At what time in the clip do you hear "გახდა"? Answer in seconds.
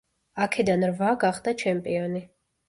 1.25-1.55